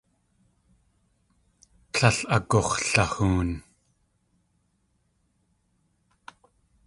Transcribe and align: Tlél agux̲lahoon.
Tlél 1.93 2.17
agux̲lahoon. 2.35 3.49